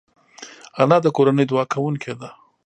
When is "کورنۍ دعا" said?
1.15-1.63